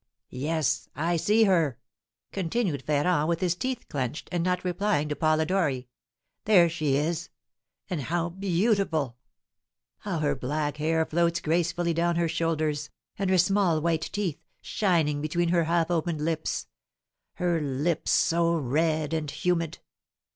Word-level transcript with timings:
"Yes, 0.33 0.89
I 0.95 1.15
see 1.15 1.43
her!" 1.43 1.77
continued 2.31 2.81
Ferrand, 2.81 3.29
with 3.29 3.39
his 3.39 3.53
teeth 3.53 3.85
clenched, 3.87 4.29
and 4.31 4.43
not 4.43 4.65
replying 4.65 5.07
to 5.09 5.15
Polidori. 5.15 5.89
"There 6.45 6.69
she 6.69 6.95
is! 6.95 7.29
And 7.87 8.01
how 8.01 8.29
beautiful! 8.29 9.17
How 9.99 10.17
her 10.17 10.33
black 10.35 10.77
hair 10.77 11.05
floats 11.05 11.39
gracefully 11.39 11.93
down 11.93 12.15
her 12.15 12.27
shoulders, 12.27 12.89
and 13.19 13.29
her 13.29 13.37
small 13.37 13.79
white 13.79 14.09
teeth, 14.11 14.43
shining 14.59 15.21
between 15.21 15.49
her 15.49 15.65
half 15.65 15.91
opened 15.91 16.25
lips, 16.25 16.65
her 17.35 17.61
lips 17.61 18.09
so 18.09 18.55
red 18.55 19.13
and 19.13 19.29
humid! 19.29 19.77